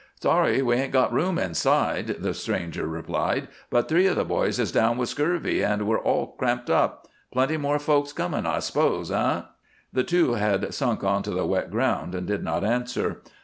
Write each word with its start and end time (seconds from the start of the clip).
"Sorry 0.19 0.63
we 0.63 0.77
'ain't 0.77 0.93
got 0.93 1.13
room 1.13 1.37
inside," 1.37 2.07
the 2.17 2.33
stranger 2.33 2.87
replied, 2.87 3.47
"but 3.69 3.87
three 3.87 4.07
of 4.07 4.15
the 4.15 4.25
boys 4.25 4.57
is 4.57 4.71
down 4.71 4.97
with 4.97 5.09
scurvy, 5.09 5.61
and 5.61 5.85
we're 5.87 5.99
all 5.99 6.35
cramped 6.39 6.71
up. 6.71 7.07
Plenty 7.31 7.57
more 7.57 7.77
folks 7.77 8.11
coming, 8.11 8.47
I 8.47 8.57
s'pose, 8.61 9.11
eh?" 9.11 9.43
The 9.93 10.03
two 10.03 10.33
had 10.33 10.73
sunk 10.73 11.03
on 11.03 11.21
to 11.21 11.29
the 11.29 11.45
wet 11.45 11.69
ground 11.69 12.15
and 12.15 12.25
did 12.25 12.43
not 12.43 12.63
answer. 12.63 13.21